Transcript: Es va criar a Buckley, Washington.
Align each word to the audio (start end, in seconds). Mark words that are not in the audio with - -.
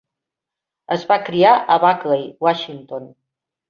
Es 0.95 1.05
va 1.13 1.19
criar 1.29 1.53
a 1.59 1.79
Buckley, 1.87 2.29
Washington. 2.49 3.11